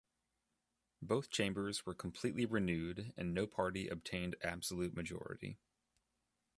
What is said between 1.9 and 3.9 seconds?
completely renewed and no party